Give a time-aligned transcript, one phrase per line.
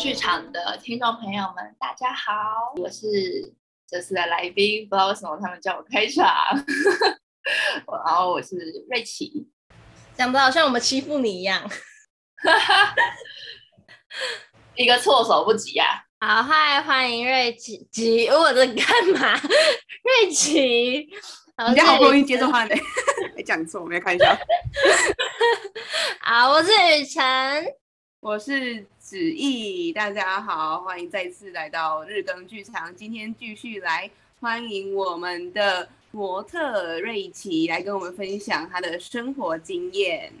[0.00, 3.52] 剧场的听众朋友们，大家好，我是
[3.86, 6.24] 这次的来宾，不知道为什么他们叫我开场，
[8.06, 8.56] 然后我是
[8.88, 9.46] 瑞琪，
[10.16, 11.70] 讲的好像我们欺负你一样，
[14.74, 15.86] 一个措手不及啊！
[16.18, 19.38] 好，嗨，欢迎瑞琪，琪，我在干嘛？
[20.02, 21.10] 瑞琪，
[21.68, 22.74] 你家好不容易接受话呢，
[23.36, 24.34] 还讲错，我没开玩笑。
[26.24, 27.66] 好，我是雨辰，
[28.20, 32.94] 我是子毅，大家好，欢迎再次来到日更剧场。
[32.94, 34.08] 今天继续来
[34.40, 40.32] 欢迎我们的模特瑞琪来跟我们分享她的生活经验。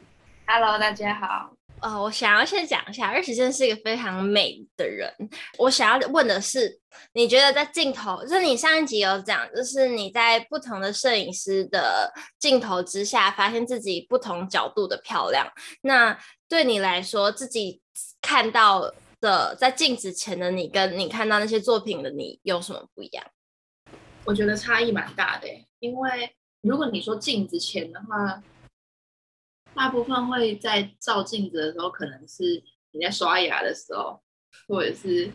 [0.46, 1.52] Hello，大家好。
[1.80, 5.12] 呃，我想要先讲一下，瑞琪真的是一个非常美的人。
[5.58, 6.78] 我想要问的是，
[7.14, 15.50] 你觉得在镜头，就是你上一集有讲，就是你在不同的摄影师的镜头之下，发现自己不同角度的漂亮。
[15.82, 16.16] 那
[16.48, 17.80] 对你来说，自己
[18.30, 23.26] 看到的在镜子前的你，跟你看到那些作品的你，有什么不一样？
[24.24, 25.48] 我觉得差异蛮大的，
[25.80, 28.40] 因为如果你说镜子前的话。
[29.72, 34.20] 大部分会在照镜子的时候，可能是你在刷牙的时候，
[34.66, 35.28] 或者是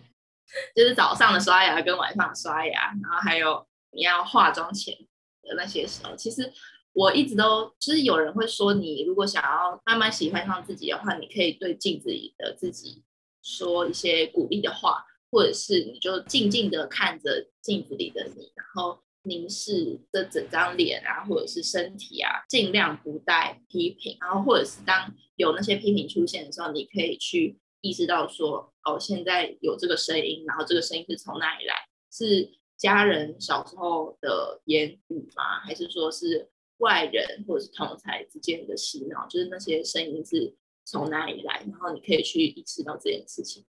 [0.75, 4.93] 就是早上的刷牙跟晚上刷牙，然后还有你要化妆前
[5.41, 6.13] 的那些时候。
[6.17, 6.51] 其实
[6.95, 13.03] 我一直都，就是有人会说，你如果想要慢慢喜欢上自己的话，你可以对镜子里的自己
[13.43, 19.01] 说一些鼓励的话，或者是你就静静的看着镜子里的你，然后。
[19.27, 24.15] 凝视这整张脸啊，或者是身体啊，尽量不带批评。
[24.21, 31.73] 然后，或者是当有那些批评出现的时候，你可以去意识到说，哦，现在有这个声音，然后这个声音是从哪里来？
[32.11, 35.59] 是家人小时候的言语吗？
[35.65, 39.27] 还是说是外人或者是同才之间的洗脑？
[39.27, 40.53] 就是那些声音是
[40.85, 41.65] 从哪里来？
[41.69, 43.65] 然后你可以去意识到这件事情。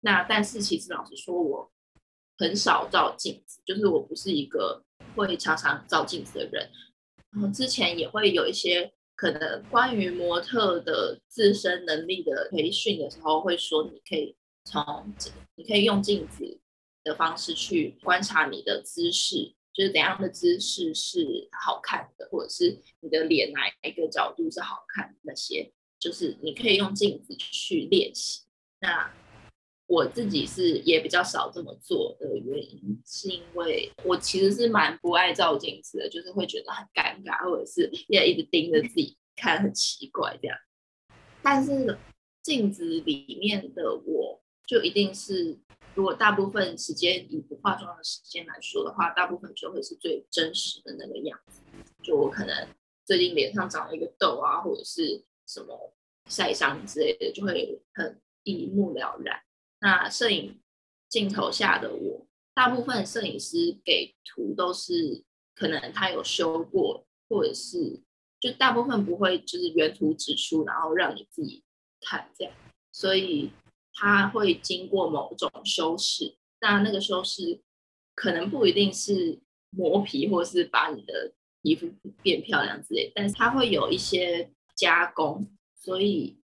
[0.00, 1.70] 那但是其实老实说，我
[2.36, 4.84] 很少照镜子，就是我不是一个。
[5.14, 6.70] 会常常照镜子的人，
[7.30, 15.12] 然后之前也会有一些可能关于模特的自身能力的培训的时候，会说你可以从
[15.56, 16.60] 你可以用镜子
[17.02, 28.42] 的方式去观察你的姿势，就是怎样的姿势是好看的，或者是你的脸哪一个角度是好看，那些就是你可以用镜子去练习。
[28.80, 29.08] 那
[29.86, 40.58] 我自己是也比较少这么做的原因，是因为我其实是蛮不爱照镜子的，就是会觉得很尴尬，或者是也一直盯着自己看，很奇怪这样。
[41.40, 41.96] 但是
[42.42, 45.56] 镜子里面的我就一定是，
[45.98, 51.60] 如果大部分时间以不化妆的时间来说的话，大部分就会是最真实的那个样子。
[52.04, 52.68] 就我可能
[53.04, 55.92] 最近脸上长了一个痘啊，或者是什么
[56.28, 59.40] 晒伤之类的，就会很一目了然。
[59.80, 60.60] 那摄影
[61.08, 65.24] 镜头下的我，大部分摄影师给图都是
[65.56, 68.00] 可能他有修过，或者是
[68.38, 71.64] 就大部分不会就是原图直出，然后让你自己
[72.00, 72.54] 看这样，
[72.92, 73.50] 所以
[73.98, 76.36] 他会经过某种修饰。
[76.60, 77.60] 那那个修饰
[78.14, 81.32] 可能不一定是磨皮，或是把你的
[81.62, 81.92] 皮肤
[82.22, 86.38] 变漂亮之类，但是它会有一些加工，所以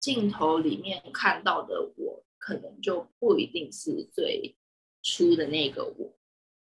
[0.00, 2.24] 镜头里面看到的我。
[2.40, 4.56] 可能就不一定是最
[5.02, 6.10] 初的那个我。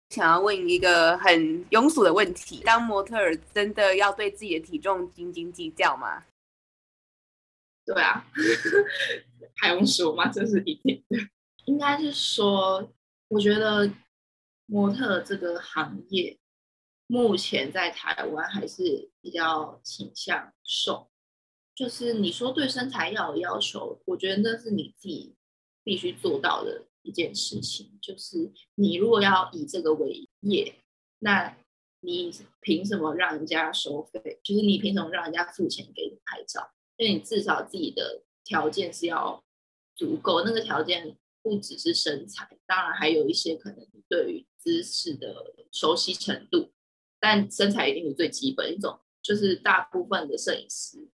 [0.10, 6.26] 想要问一个很庸俗的问题：当模特儿真的要对自己的体重斤斤计较吗？
[7.94, 8.26] 对啊，
[9.58, 10.28] 还用说吗？
[10.30, 11.18] 这是一定的。
[11.66, 12.94] 应该是说，
[13.30, 13.92] 我觉得
[14.66, 16.38] 模特这个行业
[17.08, 21.10] 目前在台湾还是比较倾向瘦。
[21.74, 25.36] 就是你说对身材要有要求，我觉得那是你自己。
[25.82, 30.76] 必须做到的一件事情，就是你如果要以这个为业，
[31.20, 31.58] 那
[32.02, 32.32] 你
[32.62, 34.40] 凭什么让人家收费？
[34.44, 36.70] 就是你凭什么让人家付钱给你拍照？
[37.00, 39.42] 因为你至少自己的条件是要
[39.96, 46.74] 足够，那个条件不只是身材，当然还有一些可能对于姿势的熟悉程度，
[47.18, 49.00] 但身材一定是最基本一种。
[49.22, 51.10] 就是大部分的摄影师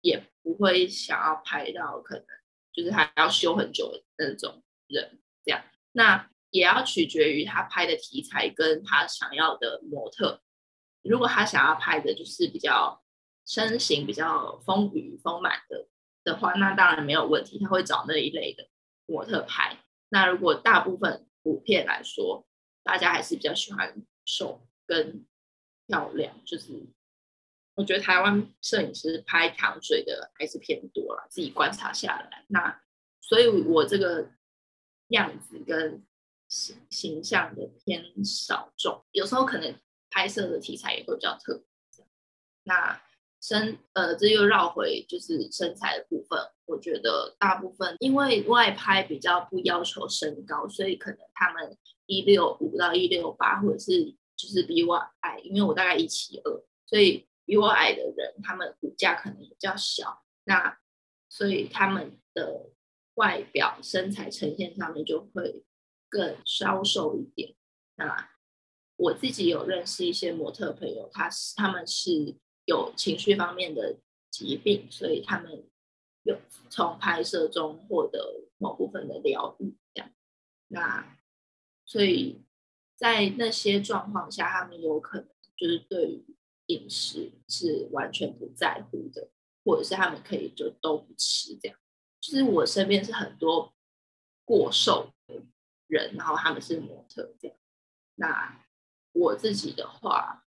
[0.00, 2.26] 也不会想要拍到可能。
[2.72, 10.42] 就是还要修很久的那种人，这样，那也要取决于他拍的题材跟他想要的模特。
[11.02, 13.02] 如果他想要拍的就是比较
[13.46, 15.88] 身形比较丰腴丰满的
[16.24, 18.68] 的话，那当然没有问题，他会找那一类的
[19.06, 19.78] 模特拍。
[20.08, 22.46] 那如果大部分普遍来说，
[22.82, 25.24] 大家还是比较喜欢瘦跟
[25.86, 26.86] 漂亮，就是。
[27.74, 32.46] 我觉得台湾摄影师拍糖水的还是偏多了，自己观察下来。
[32.48, 32.80] 那
[33.20, 34.30] 所以，我这个
[35.08, 36.02] 样子跟
[36.48, 39.78] 形形象的偏少众，有时候可能
[40.08, 41.66] 拍摄的题材也会比较特别。
[42.62, 42.98] 那
[43.40, 60.78] 身呃，这又绕回就是身材的部分，我觉得大部分因为外拍比较不要求身高，所以可能他们一六五到一六八，或者是就是比我矮，因为我大概一七二，所以比我矮的人，他们骨架可能比较小，那
[61.28, 62.70] 所以他们的
[63.14, 65.62] 外表身材呈现上面就会
[66.08, 67.54] 更消瘦一点。
[67.96, 68.30] 那
[68.96, 72.36] 我自己有认识一些模特朋友，他是他们是
[72.66, 73.96] 有情绪方面的
[74.30, 75.64] 疾病，所以他们
[76.22, 79.74] 有从拍摄中获得某部分的疗愈。
[79.94, 80.10] 这样，
[80.68, 81.16] 那
[81.84, 82.44] 所以
[82.96, 86.36] 在那些状况下，他们有可能就是对于
[86.66, 89.30] 饮食是完全不在乎的，
[89.64, 91.78] 或者是他们可以就都不吃这样。
[92.20, 93.72] 就是我身边是很多
[94.44, 95.42] 过瘦的
[95.86, 97.56] 人，然后他们是模特这样。
[98.16, 98.66] 那
[99.12, 100.45] 我自己的话，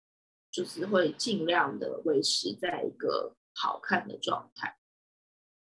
[0.54, 4.78] 就是会尽量的维持在一个好看的状态。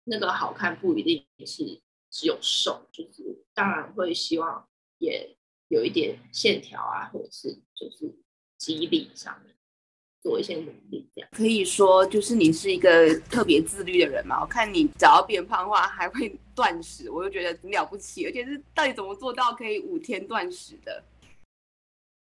[0.03, 1.63] 那个好看不一定是
[2.09, 5.37] 只有瘦，就是当然会希望也
[5.67, 8.11] 有一点线条啊，或者是就是
[8.57, 9.55] 肌力上面
[10.23, 11.07] 做一些努力。
[11.13, 14.41] 这样可以说，就是你是一个特别自律的人嘛？
[14.41, 18.25] 我看你只要变胖的话，还会断食，我就觉得很了不起。
[18.25, 21.03] 而且是到底怎么做到可以五天断食的？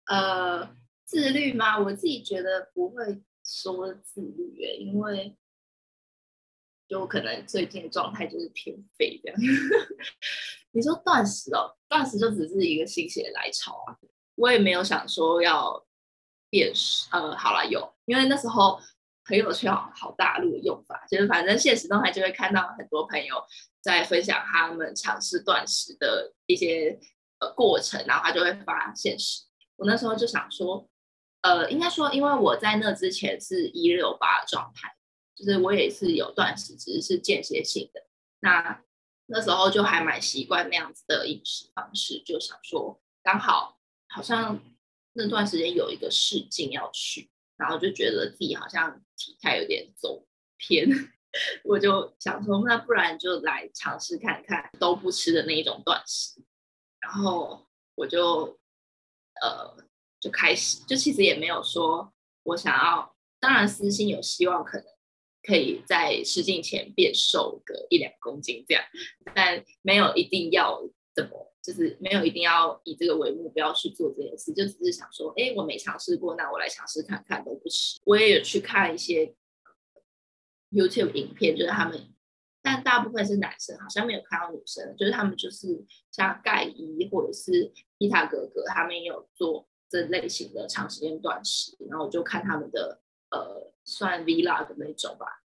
[0.06, 0.76] 呃，
[1.12, 1.78] 自律吗？
[1.78, 5.36] 我自己觉得不会说自律耶，因为
[6.88, 9.38] 就可能最近状态就是偏废这样。
[10.72, 13.92] 你说断食哦，断食就只是一个心血来潮啊，
[14.36, 15.86] 我也没有想说要
[16.48, 16.72] 变。
[17.10, 18.80] 呃，好了，有，因为那时候
[19.22, 23.36] 很有趣，好好大陆的用法，就是反正现实中还就会看到很多朋友
[23.82, 26.98] 在分享他们尝试断食的一些
[27.40, 29.42] 呃过程，然后他就会发现实。
[29.76, 30.88] 我那时候就想说，
[31.42, 34.96] 呃，应该说，因为我在那之前是一六八状态，
[35.34, 38.06] 就是我也是有断食，只是是间歇性的。
[38.40, 38.82] 那
[39.26, 43.78] 那时候就还蛮习惯那样子的饮食方式，就想说，刚好
[44.08, 44.60] 好像
[45.12, 50.88] 那段时间有一个试镜要去，然后就觉得自己好像体态有点走偏，
[51.64, 56.40] 我就想说，那不然就来尝试看看都不吃的那一种断食，
[57.00, 57.66] 然后
[57.96, 58.58] 我就。
[59.40, 59.74] 呃，
[60.22, 62.14] 就开始，就其实也没有说
[62.44, 64.86] 我想要，当然私心有希望，可能
[65.42, 68.84] 可以在试镜前变瘦个一两公斤这样，
[69.34, 70.80] 但没有一定要
[71.12, 78.00] 怎么，就是没有一定要以这个为目标去做这件事，就只是想说，哎，我没尝试过，那我来尝试看看，都不吃。
[78.04, 79.34] 我也有去看一些
[80.70, 82.14] YouTube 影片，就是他们，
[82.62, 87.72] 但大部分是男生，好像没有看到女生，就是他们就是像盖伊或者是。
[87.98, 95.42] 皮塔哥哥他们也有做这类型的长时间断食，然后我就看他们的呃算 vlog 的那种吧，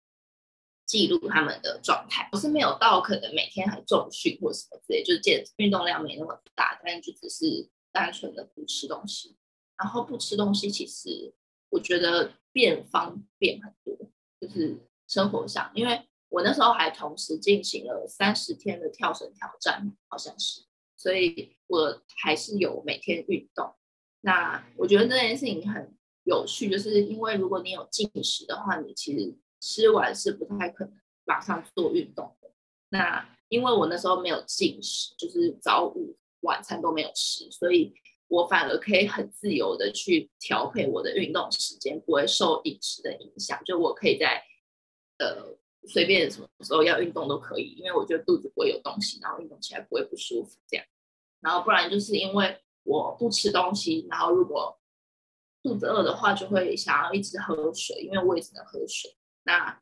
[0.84, 2.28] 记录他们的状态。
[2.32, 9.36] 我是没有到可能每天很重训或什么之类，就是健运动量没那么大，但就只是单纯的不吃东西。
[9.78, 11.32] 然后不吃东西，其实
[11.70, 13.96] 我觉得变方便很多，
[14.40, 14.76] 就是
[15.06, 20.62] 生活上，因为我那时候还同时进行了三十天的跳绳挑战，好像是。
[20.96, 23.72] 所以我还是有每天运动。
[24.22, 32.50] 那我觉得这件事情很有趣，就是因为如果你有进食的话，你其实吃完是不太可能马上做运动的。
[32.88, 37.92] 那因为我那时候没有进食，就是早午晚餐都没有吃，所以
[38.28, 43.62] 我反而可以很自由的去调配我的运动时间，不会受饮食的影响。
[43.64, 44.42] 就我可以在
[45.18, 45.58] 呃。
[45.84, 50.86] 随便什么时候要运动都可以，因为我觉得肚子不会有东西，然后运动起来不会不舒服这样。
[51.40, 54.78] 然后不然就是因为我不吃东西，然后如果
[55.62, 59.16] 肚子饿的话，就会想要一直喝水，因为我也只能喝水。
[59.44, 59.80] 那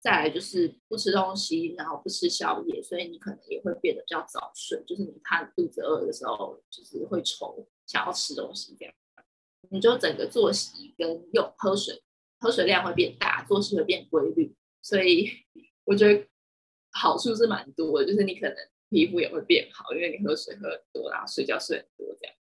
[0.00, 4.82] 再来就是不吃东西，然后不吃宵夜，所以你可能也会变得比较早睡。
[4.86, 8.94] 就是你怕肚子饿的时候，就是会愁想要吃东西这样。
[9.70, 12.02] 你就整个作息跟用喝水，
[12.38, 14.54] 喝水量会变大，作息会变规律。
[14.80, 15.28] 所以
[15.84, 16.28] 我觉得
[16.92, 18.56] 好处是蛮多的，就是你可能
[18.88, 22.34] 皮肤也会变好，因为你喝水喝很多，然后睡觉睡很多，这样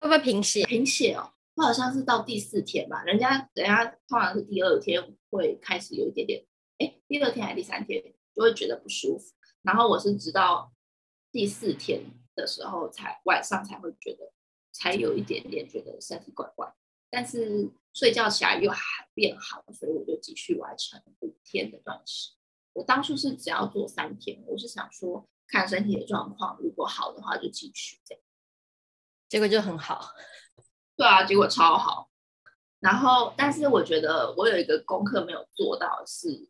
[0.00, 0.64] 会不会贫血？
[0.66, 6.44] 贫血哦，我好像是到第四天吧，人家人家通常是第二天会开始有一点点，
[6.78, 8.02] 哎，第二天还是第三天
[8.34, 10.72] 就会觉得不舒服，然后我是直到
[11.32, 12.02] 第四天
[12.34, 14.32] 的时候才晚上才会觉得，
[14.72, 16.74] 才有一点点觉得身体怪怪。
[17.10, 22.32] 但是睡觉起来又还变好，所以我就继续完成五天的断食。
[22.72, 28.22] 我当初是只要做三天，我是想说看身体的状况，如果好的话就继续这样。
[29.28, 30.12] 结果就很好，
[30.96, 32.10] 对啊，结果超好。
[32.80, 36.48] 然后，但是我觉得我有一个功课没有做到是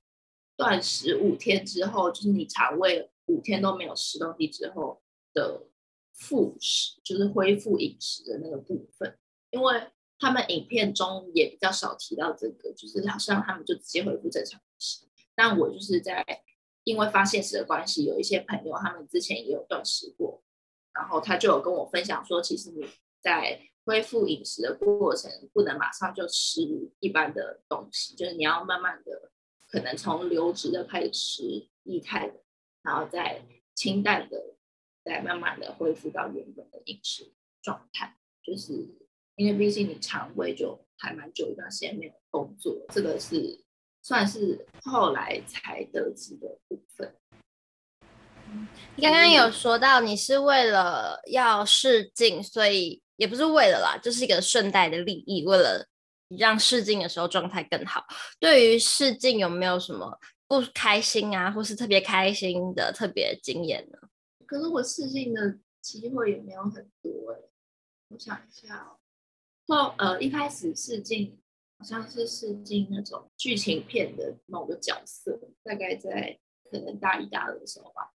[0.57, 5.01] 断食五天之后，就是你肠胃五天都没有吃东西之后
[5.33, 5.69] 的
[6.13, 9.17] 复食，就是恢复饮食的那个部分，
[9.51, 15.07] 因为他们影片中也比较少提到这个，就是好像他们就直接恢复正常饮食。
[15.37, 16.25] 但我就是在
[16.85, 20.43] 因为发现实的关系，有一些朋友他们之前也有断食过，
[20.93, 22.87] 然后他就有跟我分享说，其实你
[23.21, 26.61] 在恢复饮食的过程，不能马上就吃
[27.01, 29.31] 一般的东西，就是你要慢慢的，
[29.69, 32.41] 可能从流质的开始吃液态的，
[32.83, 34.57] 然后再清淡的，
[35.05, 38.17] 再慢慢的恢复到原本的饮食状态。
[38.43, 38.73] 就是
[39.37, 43.64] 因为毕竟你肠胃就还蛮久一段时间没有工作，这个是
[44.05, 47.13] 算是后来才得知的部分。
[48.95, 53.03] 你刚刚有说到你是为了要试镜，所以。
[53.17, 55.87] 也不是为了啦，就是一个顺带的利益，为了
[56.37, 58.05] 让试镜的时候状态更好。
[58.41, 60.19] 对于试镜有没有什么
[60.49, 63.99] 不开心啊，或是特别开心的特别经验呢？
[64.47, 67.51] 可是我试镜的机会也没有很多哎、欸，
[68.09, 68.97] 我想一下
[69.69, 71.44] 哦，呃，一开始试镜好
[71.85, 78.15] 像是试镜那种剧情片的某个角色，大概在可能大一、大二的时候吧，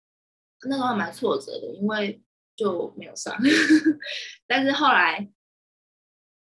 [0.62, 2.22] 那时候还蛮挫折的，因为。
[2.58, 3.38] 就没有上，
[4.48, 5.30] 但是后来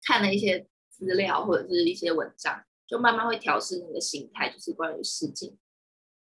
[0.01, 5.55] 看了一些资料或者是一些文章，就慢慢会调试那个心态，就是关于试镜，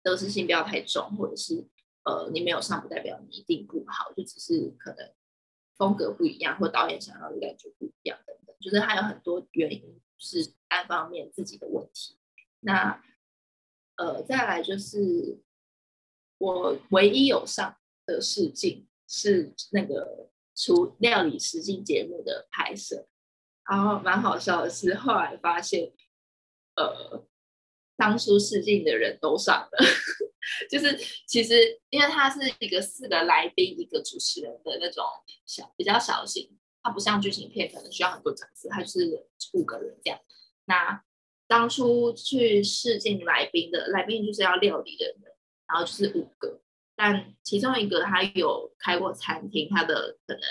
[0.03, 1.67] 得失心不要太重，或者是
[2.05, 5.11] 呃你没有上不代表你一定不好，就只是可能
[5.79, 12.19] 风格不一样，或导演想要的感觉不一样等等，就是还有很多原因是单方面自己的问题。
[12.61, 13.03] 那
[13.97, 15.41] 呃再来就是
[16.39, 18.85] 我唯一有上的试镜。
[19.11, 23.07] 是那个厨料理实境节目的拍摄，
[23.65, 25.95] 然后蛮好笑的是，后来发现，
[26.77, 27.27] 呃，
[27.97, 29.79] 当初试镜的人都上了，
[30.69, 30.95] 就是
[31.27, 35.03] 其实因为他是一个四个来宾一个主持人的那种
[35.47, 40.19] 小比较小型，它不像剧情片可能需要很多角色，他就是五个人这样。
[40.65, 41.03] 那
[41.47, 46.63] 当初去试镜来宾的来宾就是要料理的人，然后就是五个。
[46.97, 50.43] 但其中一个他有开过餐厅，他的可能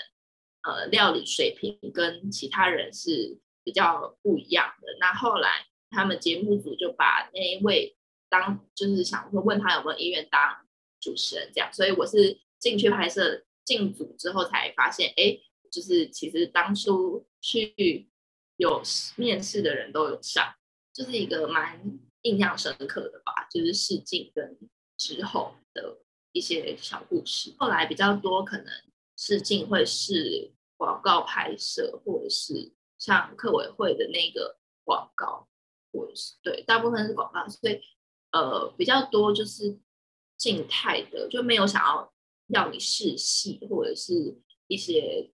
[0.63, 4.87] 呃料理水平跟其他人是比较不一样的。
[4.99, 7.97] 那后来他们节目组就把那一位
[8.29, 10.65] 当就是想说问他有没有意愿当
[11.01, 15.37] 主持人这样，所以我是进去拍摄进组之后才发现，哎，
[15.71, 18.09] 就是其实当初去
[18.57, 18.81] 有
[19.15, 20.53] 面试的人都有上，
[20.93, 24.57] 就是一个蛮印象深刻的吧，就是试镜跟
[24.97, 25.99] 之后的。
[26.33, 28.67] 一些小故事，后来比较多可能
[29.17, 35.49] 试镜会是广告拍摄，或者是像客委会的那个广告，
[35.91, 37.81] 或者是对，大部分是广告，所以
[38.33, 39.79] 呃比较多就是
[40.37, 42.13] 静态的，就没有想要
[42.49, 45.31] 要你试戏或者是一些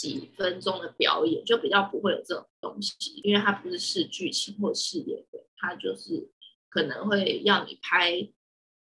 [0.00, 6.30] 几分钟的表演，就比较不会有这种东西，因为它不是试剧情或试演的，它就是
[6.68, 8.30] 可能会要你拍。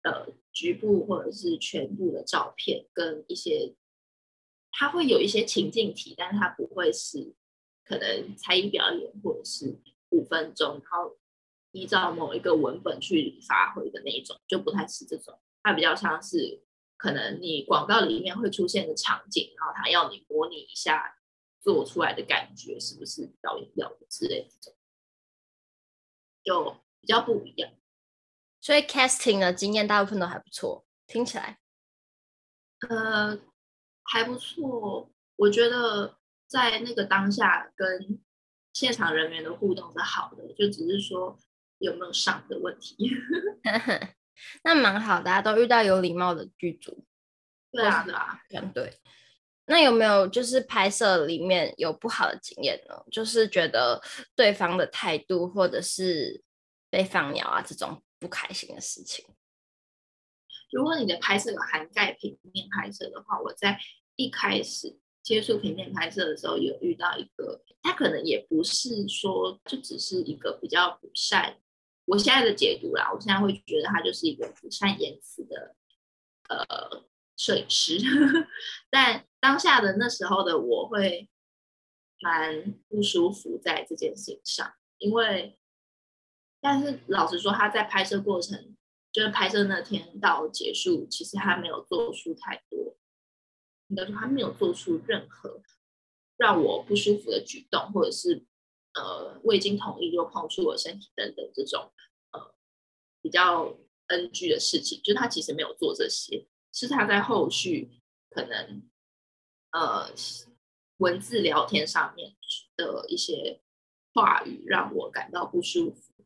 [0.02, 3.76] 呃，局部或者是全部的照片跟一些，
[4.72, 7.36] 它会有一些情境题，但是它不会是
[7.84, 9.78] 可能才艺表演或者是
[10.12, 11.18] 五分钟，然后
[11.74, 15.38] 依照某一个文本去发挥的那一种，就不太是这种。
[15.62, 16.62] 它比较像是
[17.00, 21.16] 可能你广告里面会出现的场景，然后他要你模拟一下
[21.62, 24.78] 做出来的感觉是不是导演要的之类的这种，
[26.44, 27.72] 就比较不一样。
[28.60, 31.58] 所以 casting 的经验大部分都还不错，听起来，
[32.90, 33.40] 呃，
[34.04, 35.10] 还不错。
[35.38, 38.22] 我觉得在那个当下跟
[38.74, 41.40] 现场人员的互动是好的，就只是说
[41.78, 43.10] 有没有上的问题。
[44.64, 47.06] 那蛮好的，大家都遇到有礼貌的剧组。
[47.72, 48.14] 对啊，对
[48.60, 48.94] 啊，对。
[49.66, 52.96] 那有没有就是拍摄里面有不好的经验呢？
[53.12, 54.02] 就是觉得
[54.36, 56.44] 对方的态度，或者是
[56.90, 58.04] 被放鸟啊这种。
[58.22, 59.26] 不开心的事情。
[60.74, 63.80] 如果你的拍摄有涵盖平面拍摄的话，我在
[64.18, 71.62] 一开始接触平面拍摄的时候，有遇到一个，他可能也不是说，就只是一个比较不善，
[72.10, 75.76] 我现在的解读啦，我现在会觉得他就是一个不善言辞的
[76.50, 77.06] 呃
[77.38, 78.00] 摄影师。
[78.90, 81.30] 但当下的那时候的我会
[82.22, 85.56] 蛮不舒服在这件事情上，因为。
[86.62, 88.76] 但是老实说，他在拍摄过程
[89.14, 92.98] 就是拍摄那天到结束，其实他没有做出太多，
[93.88, 95.62] 应该说他没有做出任何
[96.36, 98.46] 让我不舒服的举动，或者是
[98.94, 101.92] 呃未经同意就碰触我身体等等这种
[102.32, 102.54] 呃
[103.22, 103.78] 比较
[104.08, 108.84] NG 的事情，就是他其实没有做这些，是他在后续可能
[109.72, 110.10] 呃
[110.98, 112.36] 文字聊天上面
[112.76, 113.62] 的一些
[114.14, 116.26] 话语让我感到不舒服，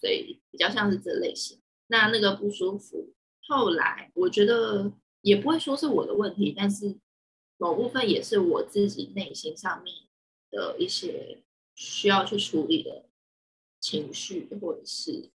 [0.00, 1.60] 所以比较像是这类型。
[1.88, 3.14] 那那个不舒服，
[3.46, 6.98] 后来我觉得也不会说是我的问题，但是
[7.58, 9.94] 某部分也是我自己内心上面
[10.50, 11.42] 的一些
[11.80, 13.08] 需要去处理的
[13.80, 15.30] 情绪，或者是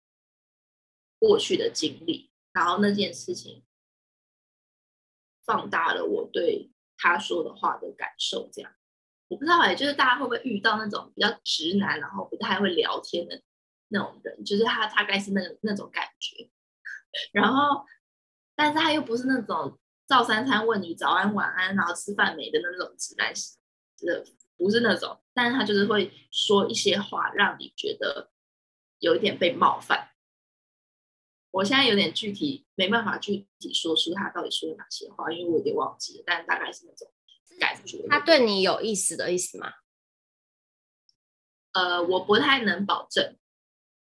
[1.19, 3.63] 过去的经历，然后那件事情
[5.45, 8.49] 放大了我对他说的话的感受。
[8.51, 8.75] 这样，
[9.29, 13.43] 我不知道哎，就是大家会不会遇到那种比较直男，然后不太会聊天的？
[13.93, 16.49] 那种人，就是他大概是那那种感觉，
[17.33, 17.85] 然后，
[18.55, 24.25] 但是他又不是那种照三餐问你早安晚安，然后吃饭没的那种直男，就是
[24.61, 28.31] 不是那种，但是他就是会说一些话，让你觉得
[28.99, 30.11] 有一点被冒犯。
[31.51, 37.11] 我现在有点具体没办法具体说出他到底说了哪些话，因为我有点忘记了，但大概是那种
[37.59, 38.07] 感觉。
[38.09, 39.73] 他对你有意思的意思吗？
[41.73, 43.37] 呃，我不太能保证。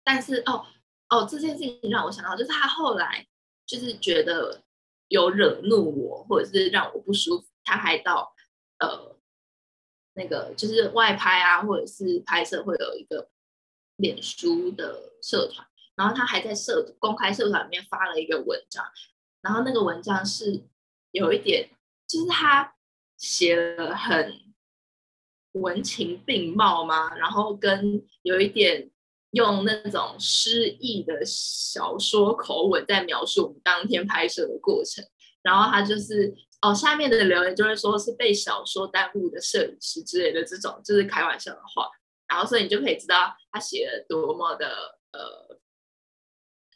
[0.03, 0.65] 但是哦
[1.09, 3.25] 哦，这件事情让我想到，就是他后来
[3.65, 4.63] 就是觉得
[5.07, 8.33] 有惹怒我，或者是让我不舒服，他还到
[8.77, 9.18] 呃
[10.19, 13.29] 那个就是外拍啊，或者是拍摄会有一个
[13.95, 18.85] 脸书的社团，然后他还在社公开社团里面发了一个文章，
[19.41, 20.61] 然后那个文章是
[21.11, 21.69] 有一点，
[22.05, 22.75] 就是他
[23.17, 24.53] 写了很
[25.53, 28.91] 文情并茂嘛，然后跟有一点。
[29.33, 35.05] 用那种诗意的小说口吻在描述我们当天拍摄的过程，
[35.43, 41.89] 然后他就是哦，下面的留言就会说是被小说耽误的摄影师之类的这种，就是开玩笑的话，
[42.27, 45.57] 然后所以你就可以知道他写的多么的呃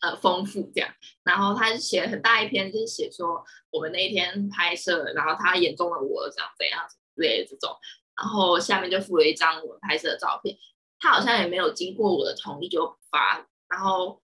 [0.01, 0.89] 呃丰富这样，
[1.23, 7.75] 然后他写了很大一篇，就是写说我们那一天拍摄，然后他眼中的我长怎样之类的这种，
[8.15, 10.57] 然后下面就附了一张我们拍摄的照片。
[10.99, 14.21] 他好像也没有经过我的同意就发，然后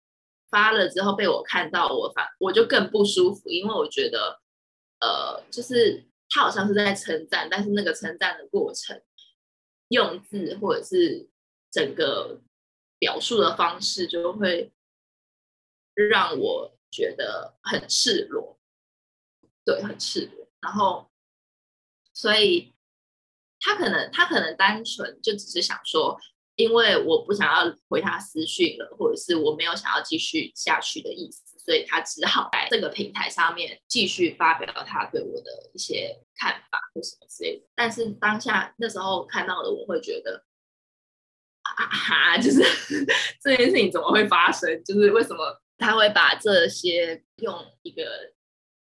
[0.50, 4.40] 发了之后被我看到，我反我就更不舒服，因为我觉得，
[5.00, 9.02] 呃，就是他好像是在称赞，但是那个称赞的过程、
[9.88, 11.28] 用字或者是
[11.70, 12.40] 整个
[12.98, 14.72] 表述的方式，就会
[15.94, 18.58] 让我觉得很赤裸，
[19.64, 20.48] 对，很赤裸。
[20.60, 21.10] 然后，
[22.12, 22.74] 所以
[23.60, 26.20] 他可能他可能单纯就只是想说。
[26.56, 37.66] 因为我不想要回他私讯了，或者是我没有想要继续下去的意思，所以他只好在这个平台上面继续发表他对我的一些看法或什么之类的。
[37.74, 40.44] 但是当下那时候看到的，我会觉得
[41.62, 42.62] 啊哈，就是
[43.40, 44.82] 这件事情怎么会发生？
[44.84, 48.32] 就是为什么他会把这些用一个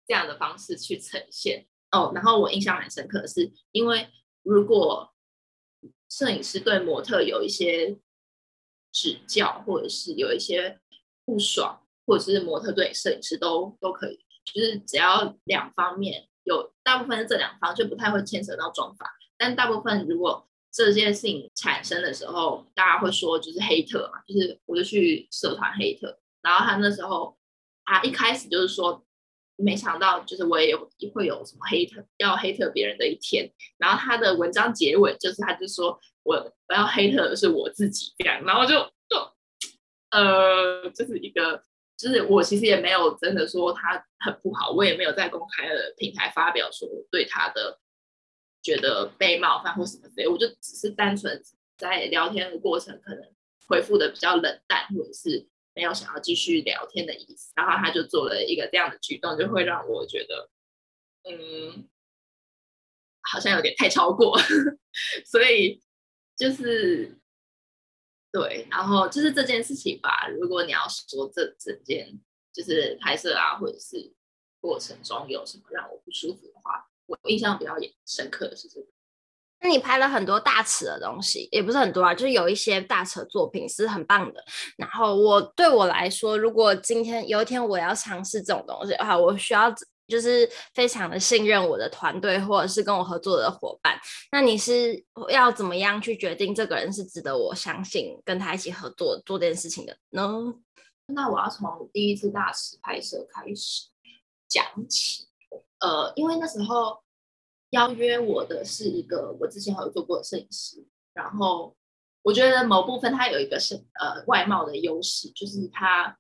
[0.07, 1.67] 这样的方式去呈现？
[1.91, 4.09] 哦，然后我印象蛮深刻的是，因为
[4.43, 5.11] 如果。
[6.11, 7.99] 摄影师对模特有一些
[8.93, 10.79] 指教，或者是有一些
[11.25, 27.37] 不爽，或者是模特对摄影师都都可以，就是只要两方面有，大部分是这两方就不太会牵扯到妆发，但大部分如果这件事情产生的时候，大家会说就是黑特嘛，就是我就去社团黑特，然后他那时候
[27.85, 29.05] 他一开始就是说。
[29.57, 33.49] 没想到，就是我也有会有什么黑特要黑特别人的一天。
[33.79, 36.35] 然后他的文章结尾就是，他就说我
[36.67, 38.43] 我要黑特的是我自己这样。
[38.43, 38.75] 然后就
[39.09, 39.17] 就
[40.11, 41.63] 呃，就是一个，
[41.97, 47.81] 就是我其实也没有真的说他很不好，我也没有在公开的平台发表说对他的
[48.63, 50.29] 觉得被冒犯或什么之类。
[50.29, 51.43] 我就只是单纯
[51.77, 53.23] 在聊天的过程，可能
[53.69, 55.49] 回复的比较冷淡，或者是。
[55.77, 60.49] 没有想要继续聊天的意思，然后他就做了一个这样的举动，就会让我觉得，
[61.25, 61.89] 嗯，
[63.23, 64.39] 好像有点太超过，
[65.27, 65.83] 所以
[66.37, 67.19] 就是
[68.35, 70.27] 对，然后就是这件事情吧。
[70.27, 72.13] 如果你要说这整件
[72.53, 74.13] 就是拍摄啊，或者是
[74.61, 78.87] 过程中有什么让我不舒服的话，我印象比较深刻的是这个。
[79.61, 84.45] 那你拍了很多大尺的东西，也不是很多啊，就是有一些大尺作品是很棒的。
[84.77, 89.73] 然后我对我来说，如果今天有一天我要尝试这种东西的话，我需要
[90.07, 93.99] 就是非常的信任我的团队或者是跟我合作的伙伴。
[94.33, 100.55] 那你是要怎么样去决定这个人是值得我相信跟他一起合作做这件事情的呢？
[101.07, 103.89] 那我要从第一次大池拍摄开始
[104.49, 105.27] 讲起。
[105.81, 107.03] 呃，因为那时候
[107.71, 111.77] 邀约我的是一个我之前合作过的摄影师，然后
[112.23, 116.17] 我觉得某部分他有一个是呃外貌的优势，就是他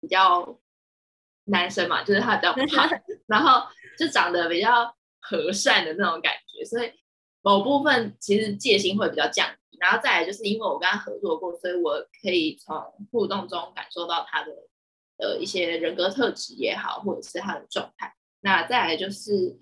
[0.00, 0.58] 比较
[1.46, 2.90] 男生嘛，就是他比较 胖，
[3.26, 3.66] 然后
[3.98, 6.92] 就长得比较和善的那种感觉，所以
[7.42, 9.78] 某部分其实戒心会比较降低。
[9.78, 12.74] 然后再来就是因为我跟他合作过，所以我可以从
[13.10, 14.50] 互动中感受到他的
[15.18, 18.14] 呃一些人格特质也好，或者是他的状态。
[18.40, 19.58] 那再来就是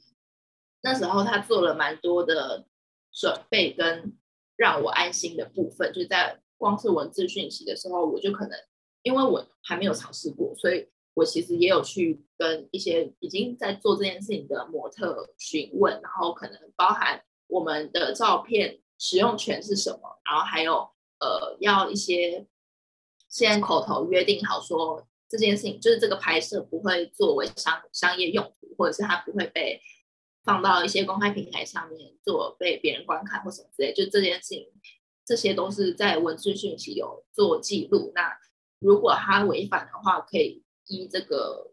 [0.82, 2.66] 那时候他做了蛮多的
[3.12, 4.16] 准备跟
[4.56, 8.56] 让我安心的部分，就是在光是文字讯息的时候，我就可能
[9.02, 22.46] 因为我还没有尝试过，所以我其实也有去跟一些已经在做这件事情的模特询问，然后可能包含我们的照片使用权是什么，然后还有呃要一些
[23.28, 25.06] 先口头约定好说。
[25.26, 29.80] 这件事情就是这个拍摄不会作为商商业用途，或者是它不会被
[30.44, 33.92] 放到一些公开平台上面做被别人观看或什么之类。
[33.92, 34.68] 就这件事情，
[35.24, 38.12] 这些都是在文字讯息有做记录。
[38.14, 38.38] 那
[38.78, 41.72] 如果他违反的话，可以依这个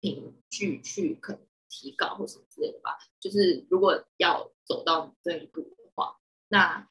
[0.00, 2.98] 凭据去可能提告或什么之类的吧。
[3.20, 6.88] 就是如果要走到这一步的话，那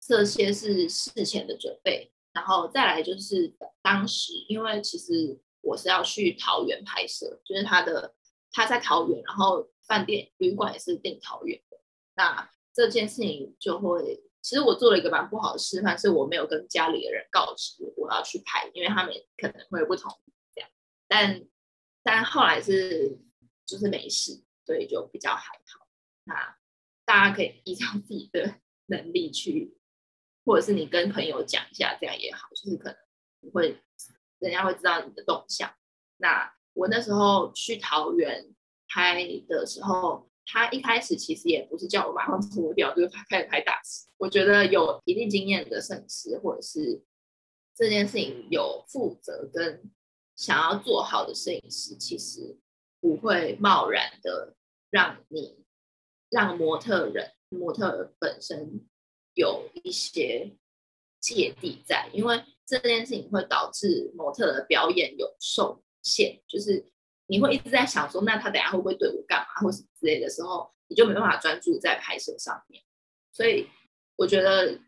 [0.00, 2.12] 这些是事前的准备。
[2.32, 8.14] 然后再来就是当时，因为其实我是要去桃园拍摄，就是他的
[8.52, 11.78] 他在桃园，然后饭店旅馆也是订桃园的。
[12.14, 20.32] 那这件事情就会，其实我做了一个蛮不好的示范，是我没有跟家里的人告知我要去拍，因为他们可能会不同意。
[21.08, 21.42] 但
[22.04, 23.18] 但后来是
[23.66, 25.88] 就是没事，所以就比较还好。
[26.24, 26.56] 那
[27.04, 29.74] 大家可以依照自己的 能力去。
[30.44, 33.82] 或者是你跟朋友讲一下，这样也好，就是可能会，
[34.38, 35.70] 人家会知道你的动向。
[36.16, 38.54] 那我那时候去桃园
[38.86, 44.08] 拍的时候，他一开始其实也不是叫我马上脱掉，就是开始拍大池。
[44.16, 47.04] 我觉得有一定经验的摄影师，或者是
[47.74, 49.90] 这件事情有负责跟
[50.38, 52.56] 想要做好的摄影师，其实
[53.00, 54.54] 不会贸然的
[54.88, 55.66] 让你
[56.30, 58.88] 让模特人、模特本身。
[59.34, 60.56] 有一些
[61.20, 66.84] 芥蒂在，因为这件事情会导致模特的表演有受限，就是
[67.28, 72.82] 你会一直在想说，那他等下会不会对我干嘛，或是之类的时候，你就没办法专注在拍摄上面。
[73.30, 73.68] 所以
[74.16, 74.80] 我觉得，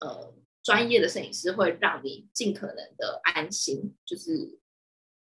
[0.00, 0.34] 呃，
[0.64, 4.58] 专业的摄影师会让你尽可能的安心，就是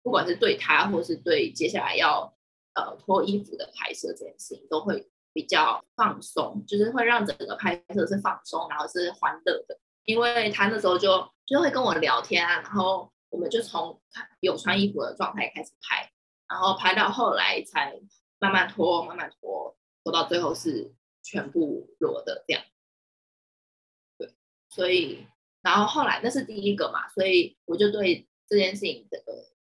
[0.02, 2.36] 不管是对他，或是对接下来要
[2.74, 5.08] 呃脱衣服的拍摄这件事情，都会。
[5.34, 9.80] 比较放松，就是会让整个拍摄是放松，然后是欢乐的。
[10.04, 13.98] 因为他那时候就就会跟我聊天啊，然后我们就从
[14.40, 16.12] 有穿衣服的状态开始拍，
[16.46, 17.98] 然后拍到后来才
[18.40, 22.62] 慢慢脱，慢慢脱，脱到最后是全部裸的这样。
[24.18, 24.34] 对，
[24.68, 25.26] 所以
[25.62, 29.18] 然后后来那是第一个嘛，所以我就对这件事情的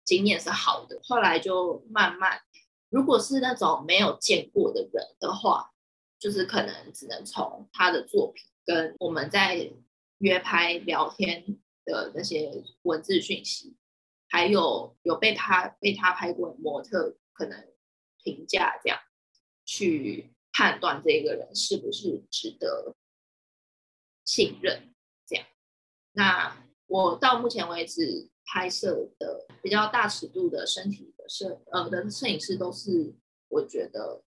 [0.09, 0.99] 经验是好的。
[1.03, 2.41] 后来就慢慢。
[2.89, 5.71] 如果是那种没有见过的人的话，
[6.17, 9.71] 就是可能只能从他的作品跟我们在
[10.17, 13.77] 约拍聊天的那些文字讯息，
[14.27, 17.67] 还有有被他被他拍过的模特可能
[18.23, 18.99] 评价这样，
[19.63, 22.95] 去判断这个人是不是值得
[24.25, 24.95] 信任
[25.27, 25.45] 这样。
[26.13, 28.31] 那我到目前为止。
[28.51, 33.13] 拍摄的比较大尺度的身体的摄呃的摄影师都是
[33.47, 34.23] 我觉得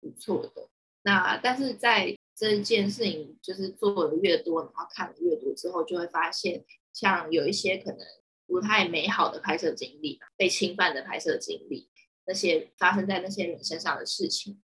[0.00, 0.68] 不错的。
[1.02, 7.98] 那但是在这件事情就是做的越多，然后看的越多之后，就会发现像有一些可能
[8.46, 11.90] 不太美好的拍摄经历，被侵犯的拍摄经历，
[12.26, 14.62] 那些发生在那些人身上的事情，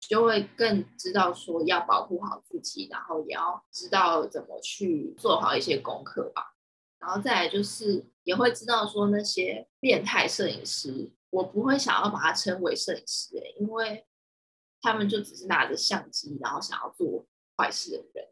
[0.00, 6.54] 就会更知道说要保护好自己，然后也要知道怎么去做好一些功课吧。
[6.98, 14.04] 然后再来就是也会知道说那些变态摄影师，我不会想要把它称为摄影师诶，因为
[14.82, 17.24] 他们就只是拿着相机，然后想要做
[17.56, 18.28] 坏事的人。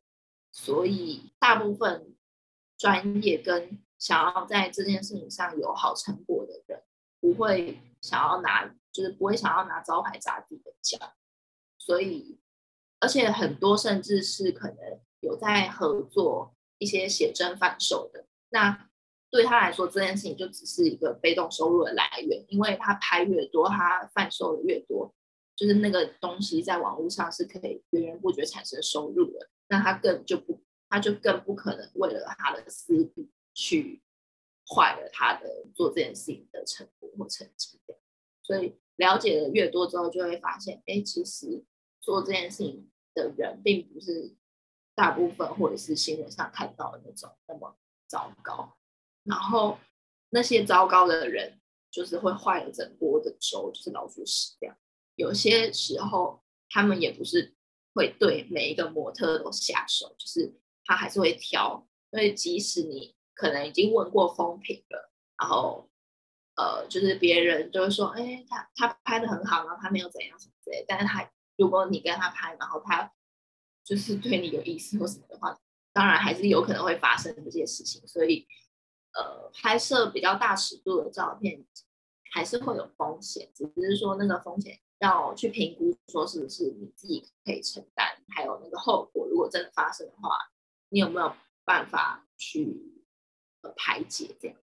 [0.50, 2.12] 所以大部分
[2.76, 6.82] 专业跟想要在这件事情上有好成果的人，
[7.20, 11.14] 不会想要拿，就是不会想要拿招牌砸自己的脚。
[11.78, 12.40] 所以，
[12.98, 18.26] 而且很多甚至是可能有在合作一些写真贩售的。
[18.48, 18.90] 那
[19.34, 25.12] 对他来说，这件事情就只是一个被动收入的来源，因为他拍越多，他贩售的越多，
[25.56, 29.48] 就是那个东西在网络上是可以源源不绝产生收入的。
[29.66, 34.00] 那他更就不，他就更不可能为了他的私欲去
[34.72, 37.80] 坏了他的做这件事情的成果或成绩。
[38.44, 41.64] 所以了解的越多之后，就会发现，哎，其实
[42.00, 44.32] 做这件事情的人并不是
[44.94, 48.76] 大部分或者是新闻上看到的那种那么糟糕。
[49.24, 49.78] 然后
[50.30, 51.60] 那些糟糕的人，
[51.90, 54.76] 就是会坏了整锅的粥，就是老鼠屎这样。
[55.16, 57.54] 有些时候，他们也不是
[57.94, 61.86] 会对每一个模特都下手，就是他还是会挑。
[62.10, 65.90] 所以即使你可能已经问过风评了，然后
[66.56, 70.84] 呃，就是别人就会说，哎，他他拍的很好，然后他没有怎样什么之类。
[70.86, 73.12] 但是他如果你跟他拍，然后他
[73.84, 75.58] 就是对你有意思或什么的话，
[75.92, 78.06] 当然还是有可能会发生这些事情。
[78.06, 78.46] 所以
[79.14, 81.64] 呃，拍摄比较大尺度的照片
[82.32, 84.78] 还是会有风险，只是说那个风险。
[85.00, 90.30] 要去评估，说是不是你自己可以承担，还有那个后果，如果真的发生的话，
[90.88, 91.30] 你有没有
[91.64, 92.80] 办法去
[93.76, 94.34] 排解？
[94.40, 94.56] 这样，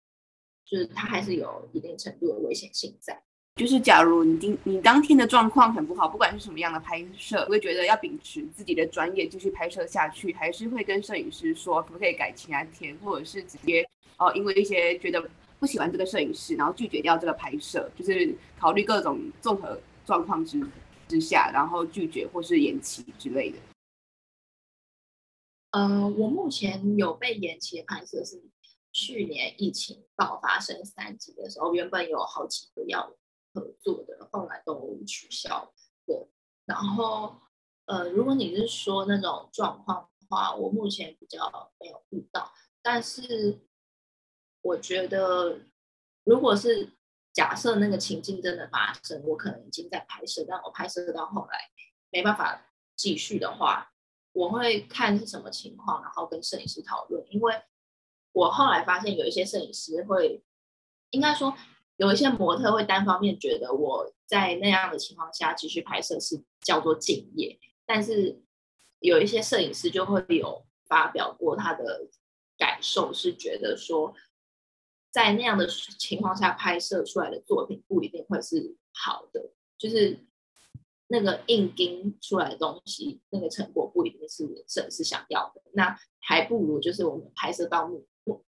[0.64, 3.22] 就是它还是有一定程度的危险性在。
[3.54, 13.88] 就是假如你今你当天的状况很不好，不管是什么样的拍摄，会觉得要秉持自己的专业继续拍摄下去，还是会跟摄影师说可不可以改其他天，或者是直接
[14.26, 19.80] 哦，因为一些觉得不喜欢这个摄影师，然后拒绝掉这个拍摄，就是考虑各种综合。
[20.04, 20.60] 状况之
[21.06, 23.58] 之下，然后拒绝或是延期之类的。
[25.70, 28.42] 呃，我目前有被延期的拍摄是
[28.90, 33.14] 去年疫情爆发升三级的时候，原本有好几个要
[33.54, 35.72] 合作的，后来都取消
[36.06, 36.28] 了。
[36.66, 37.40] 然后，
[37.84, 43.60] 呃，如果你是说那种状况的话，我目前比较没有遇到，但是
[44.62, 45.60] 我觉得
[46.24, 46.90] 如果是。
[47.34, 51.60] 假设那个情境真的发生，我可能已经在拍摄，但我拍摄到后来
[52.10, 53.90] 没办法继续的话，
[54.34, 57.24] 我会看是什么情况，然后跟摄影师讨论。
[57.30, 57.54] 因为
[58.32, 60.44] 我后来发现有一些摄影师会，
[61.08, 61.56] 应该说
[61.96, 68.42] 有一些模特会单方面觉得我在那样的情况下继续拍摄是叫做敬业，但是
[68.98, 72.10] 有一些摄影师就会有发表过他的
[72.58, 74.14] 感受，是觉得说。
[75.12, 80.18] 在那样的情况下拍摄出来的作品不一定会是好的，就是
[81.08, 85.60] 那个硬钉出来的东西，那个成果不一定是摄影师想要的。
[85.74, 88.06] 那还不如就是我们拍摄到目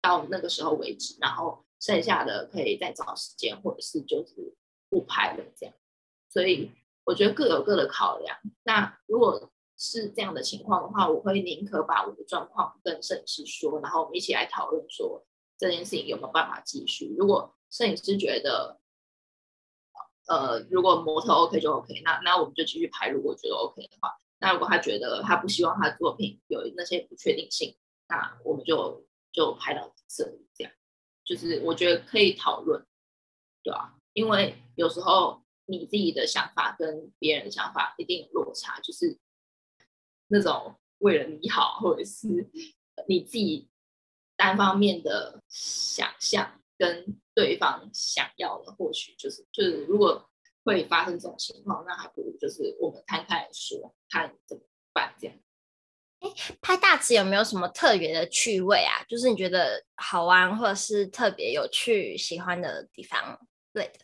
[0.01, 4.55] 到那个时候为止，然后剩下的可以再找时间，或者是就是
[4.89, 5.75] 不拍了这样。
[6.29, 6.71] 所以
[7.03, 8.39] 我觉得各有各的考量。
[8.63, 15.27] 那如果是这样的情况的话，我会宁可把我的状况跟摄影师说，然后我们一起来讨论说。
[15.65, 17.15] 这件事情有没有办法继续？
[17.17, 18.79] 如果摄影师觉得，
[20.27, 23.09] 呃，如果模特 OK 就 OK，那那我们就继续拍。
[23.09, 27.75] 如果觉得 OK 的话，那如果他觉得他不希望他的作品有那些不确定性，
[28.09, 30.47] 那我们就就拍到这里。
[30.55, 30.73] 这样
[31.25, 32.87] 就是我觉得可以讨论，
[33.63, 39.19] 对啊，因为有时候你自己的想法跟别人的想法一定有落差，就是
[40.29, 42.51] 那种为了你好，或者是
[43.09, 43.71] 你自己。
[44.45, 50.31] 单方面的想象跟对方想要的，或许就是就是，如果
[50.65, 55.37] 会发生这种情况，那还不如就是我们摊开来说，看怎么办这样。
[56.21, 56.31] 哎，
[56.61, 59.03] 拍大池有没有什么特别的趣味啊？
[59.09, 63.41] 就是你觉得好玩或者是特别有趣、喜欢的地方？
[63.73, 64.01] 对的，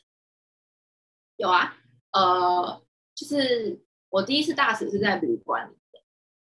[1.36, 1.76] 有啊，
[2.12, 2.82] 呃，
[3.14, 5.70] 就是我第一次大池是在旅馆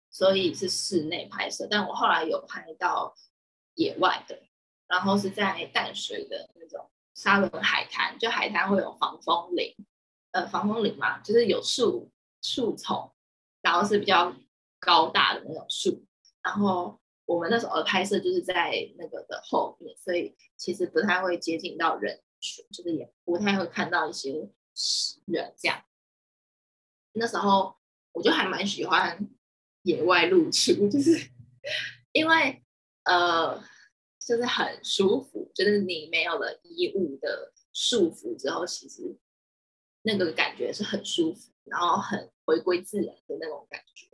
[0.09, 3.13] 所以是室内拍摄，但我后来有拍到。
[3.75, 4.43] 野外的，
[4.87, 9.75] 然后是在淡水的那种沙仑海滩，就海滩会有防风林，
[10.33, 12.11] 呃，防风林嘛，就是有树
[12.43, 13.13] 树丛，
[13.63, 14.35] 然后是比较
[14.79, 16.05] 高大的那种树。
[16.43, 24.51] 然后我们那时候的拍摄就是在那个的后面，所以其实不太会接近到人群，就是也不太会看到一些
[25.27, 25.83] 人这样。
[27.13, 27.77] 那时候
[28.13, 29.29] 我就还蛮喜欢
[29.83, 31.31] 野外露出，就是
[32.13, 32.62] 因为。
[33.05, 33.61] 呃，
[34.21, 39.17] 就是很舒服，就是你没有了衣物的束缚之后，其实
[40.03, 44.09] 那个感觉是很舒服，然后很回归自然的那种感觉。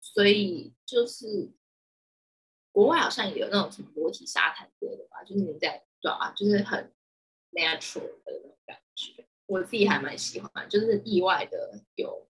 [0.00, 1.50] 所以就是
[2.70, 6.92] 国外好像也有那种什么裸体沙滩之类的吧，就是你在对啊，就是很
[7.50, 9.26] natural 的那种感觉。
[9.46, 12.28] 我自己还蛮喜欢，就是意外的有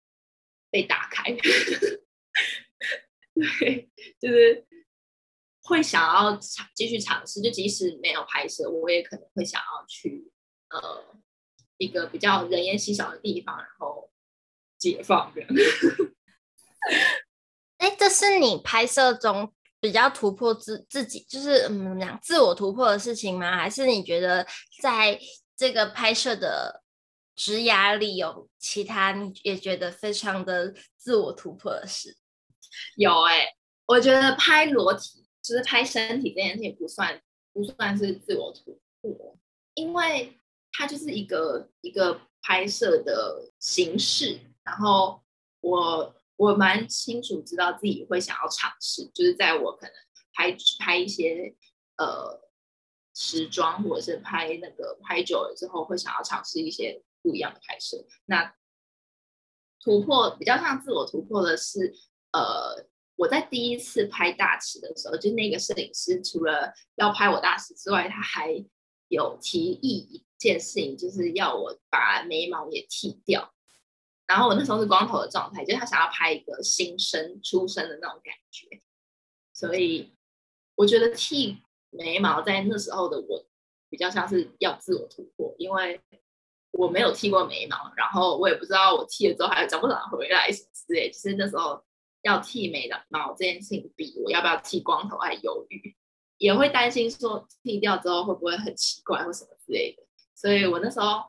[0.71, 1.31] 被打开，
[3.35, 4.65] 对，就是。
[5.67, 10.31] 会想要尝继续尝试，就即使没有拍摄，我也可能会想要去
[10.71, 11.05] 呃
[11.79, 14.11] 一个比较人烟稀少的地方，然后
[14.79, 15.33] 解放。
[17.79, 23.57] 哎，这是你拍摄中比较突破自自己，就是嗯，怎么讲，自我突破的事情吗？
[23.57, 24.47] 还是你觉得
[24.81, 25.21] 在
[25.57, 26.83] 这个拍摄的
[27.35, 32.17] 职涯里有其他你也觉得非常的自我突破的事？
[32.97, 33.49] 有哎、欸，
[33.87, 39.39] 我觉得拍裸体就是拍身体这件事情不算不算是自我突破，
[39.75, 40.39] 因为
[40.73, 45.23] 它就是一个一个拍摄的形式，然后
[45.61, 46.15] 我。
[46.39, 49.95] 我蛮清楚知道自己会想要尝试，就是在我可能
[50.35, 51.57] 拍拍一些
[51.97, 52.39] 呃
[53.15, 58.05] 时装，或者是拍那个拍久了之后，会想要尝试一些不一样的拍摄。
[58.27, 58.55] 那
[59.81, 61.95] 突破比较像自我突破的是，
[62.33, 68.65] 呃，我在第一次拍大尺的时候，就那个摄影师除了要拍我大尺之外，他还
[69.09, 73.53] 有提议一件事情，就是要我把眉毛也剃掉。
[74.27, 78.83] 然后我那时候是光头的状态，就他想要拍一个新生出生的那种感觉，
[79.53, 80.13] 所以
[80.75, 83.47] 我觉得剃眉毛在那时候的我
[83.89, 86.01] 比较像是要自我突破，因为
[86.73, 91.83] 我没有剃过眉毛，然后我也不知道我剃了之后还长不长回来什么之类，就是那时候
[92.27, 95.97] 要剃眉毛这件事情比我要不要剃光头还犹豫，
[96.39, 100.03] 也会担心说剃掉之后会不会很奇怪或什么之类的，
[100.35, 101.25] 所以我那时候。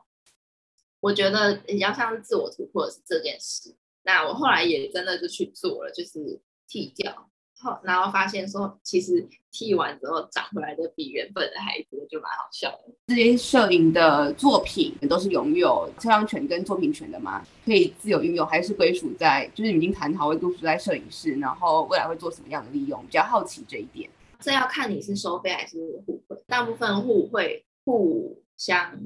[1.00, 12.94] 我觉得比较像是自我突破的是这件事，那我后来也真的就去做了，就是剃掉，后然后发现说，其实剃完之后长回来的比原本的还多，就蛮好笑的。
[13.06, 17.44] 这些摄影的作品都是拥有肖像权跟作品权的吗？
[17.64, 23.00] 可以自由运用，还是归属在就是已经谈好会归属在摄影师，然后未来会做什么样的利用？
[23.04, 24.08] 比较好奇这一点。
[24.40, 28.98] 这要看你是收费还是互惠，大部分互惠互相。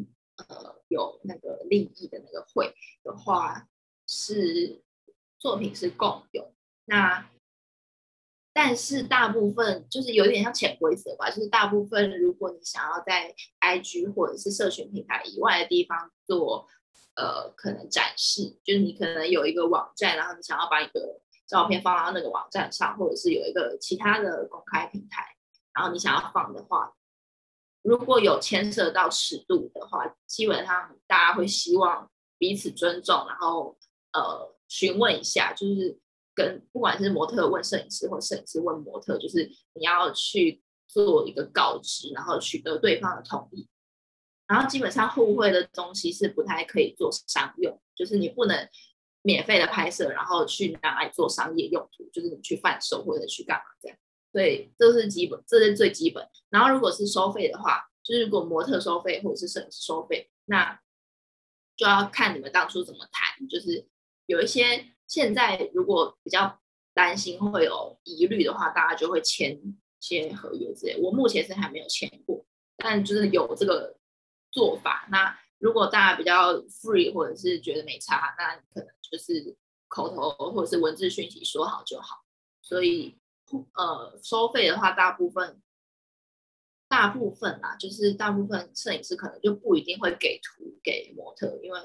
[0.49, 3.69] 呃，有那个利益的那个会的话，
[4.09, 4.83] 是
[5.39, 6.53] 作品是共有。
[6.87, 7.29] 那
[8.53, 16.69] 但是大部分就是有点像潜规则吧，就是大部分如果你想要在 IG 或者是社群平台以外的地方做
[17.15, 25.37] 呃可能展示，就是你可能有一个网站，然后你想要把你的照片放到那个网站上，或者是有一个其他的公开平台，
[25.75, 26.95] 然后你想要放的话。
[27.83, 33.77] 如果有牵涉到尺度的话，基本上大家会希望彼此尊重，然后
[34.13, 35.99] 呃询问一下，就是
[36.73, 43.69] 不管是模特问摄影师，或摄影师问模特，就是你要去做一个告知，然后取得对方的同意。
[44.47, 48.69] 然后基本上互惠的东西是不太可以做商用，就是你不能
[49.23, 53.97] 免费的拍摄，然后去拿来做商业用途，就是你去贩售或者去干嘛这样。
[54.33, 56.27] 对，这是基本，这是最基本。
[56.51, 60.79] 然后，如果是收费的话，就是如果模特收费或者是摄影师收费，那
[61.77, 63.49] 就要看你们当初怎么谈。
[63.49, 63.87] 就是
[64.27, 66.59] 有一些现在如果比较
[66.95, 69.61] 担心会有疑虑的话，大家就会签
[70.01, 70.99] 签合约之类。
[71.03, 72.43] 我目前是还没有签过，
[72.79, 73.99] 但就是有这个
[74.51, 75.07] 做法。
[75.11, 79.55] 那如果大家比较 free 或者是觉得没差，那可能就是
[79.89, 82.25] 口头或者是文字讯息说好就好。
[82.63, 83.19] 所以。
[83.75, 85.61] 呃，收费的话，大部分
[86.89, 91.79] 大部分啦，就是大部分摄影师可能就不一定会给图给模特，因为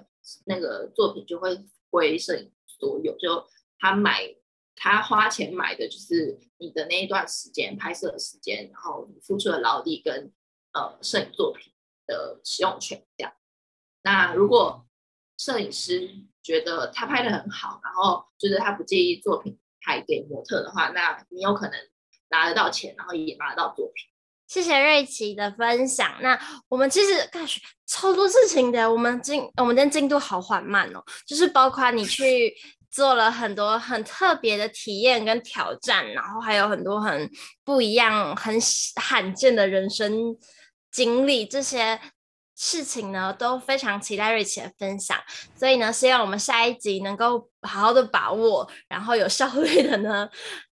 [0.45, 3.47] 那个作品就会归摄影所有，就
[3.79, 4.35] 他买
[4.75, 10.31] 他花钱买的就是你的那一段时间拍摄的时间，然后你付出的劳力跟
[10.73, 11.73] 呃摄影作品
[12.05, 13.33] 的使用权这样。
[14.03, 14.87] 那如果
[15.37, 16.09] 摄影师
[16.41, 19.59] 觉得他拍得很好，然后就是他不介意作品。
[19.79, 21.79] 拍给模特的话，那你有可能
[22.29, 24.09] 拿得到钱，然后也拿得到作品。
[24.47, 26.15] 谢谢瑞琪的分享。
[26.21, 27.45] 那我们其实干
[27.85, 32.55] 超多事情的，我们进我们今天进度好缓慢哦，就是包括你去
[32.89, 37.29] 做了很多很特别的体验跟挑战，然后还有很多很
[37.63, 38.57] 不一样、很
[38.95, 40.35] 罕见的人生
[40.91, 41.99] 经历这些。
[42.59, 45.15] 事情呢都非常期待瑞琪的分享，
[45.55, 50.27] 所以呢，希望我们下一集能够好好的把握，然后有效率的呢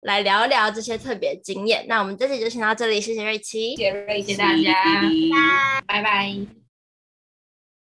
[0.01, 1.84] 来聊一聊这些特别经验。
[1.88, 6.03] 那我们这集就先到这里，谢谢瑞琪，谢谢瑞琪，谢谢大家，拜拜。
[6.03, 6.58] 拜拜。